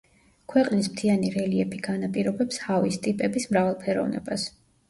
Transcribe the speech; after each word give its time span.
ქვეყნის 0.53 0.87
მთიანი 0.93 1.29
რელიეფი 1.35 1.81
განაპირობებს 1.89 2.59
ჰავის 2.65 2.99
ტიპების 3.07 3.49
მრავალფეროვნებას. 3.53 4.49